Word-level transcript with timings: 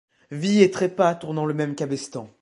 Vie 0.31 0.63
et 0.63 0.71
trépas 0.71 1.13
tournant 1.13 1.45
le 1.45 1.53
même 1.53 1.75
cabestan! 1.75 2.27